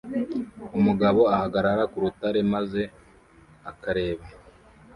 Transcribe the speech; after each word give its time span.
Umugabo 0.77 1.21
ahagarara 1.35 1.83
ku 1.91 1.97
rutare 2.03 2.39
maze 2.53 2.81
akareba 3.71 4.25